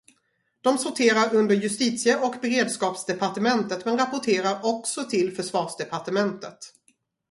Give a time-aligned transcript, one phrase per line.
[0.61, 6.73] De sorterar under Justitie- och beredskapsdepartementet men rapporterar också till Försvarsdepartementet.